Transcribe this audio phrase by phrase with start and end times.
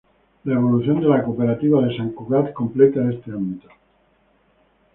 [0.45, 3.69] La evolución de la cooperativa de Sant Cugat completa este ámbito.